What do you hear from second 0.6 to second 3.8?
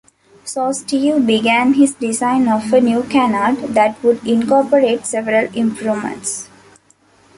Steve began his design of a new canard